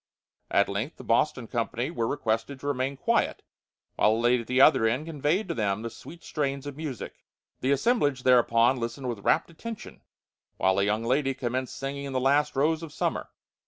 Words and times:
At 0.49 0.67
length 0.67 0.97
the 0.97 1.03
Boston 1.03 1.45
company 1.45 1.91
were 1.91 2.07
requested 2.07 2.59
to 2.59 2.65
remain 2.67 2.97
quiet 2.97 3.43
while 3.97 4.09
a 4.09 4.13
lady 4.17 4.41
at 4.41 4.47
the 4.47 4.59
other 4.59 4.87
end 4.87 5.05
conveyed 5.05 5.47
to 5.49 5.53
them 5.53 5.83
the 5.83 5.91
sweet 5.91 6.23
strains 6.23 6.65
of 6.65 6.75
music. 6.75 7.23
The 7.59 7.69
assemblage 7.69 8.23
thereupon 8.23 8.79
listened 8.79 9.09
with 9.09 9.19
rapt 9.19 9.51
attention 9.51 10.01
while 10.57 10.79
a 10.79 10.83
young 10.83 11.03
lady 11.03 11.35
commenced 11.35 11.75
singing 11.77 12.11
"The 12.13 12.19
Last 12.19 12.55
Rose 12.55 12.81
of 12.81 12.91
Summer." 12.91 13.29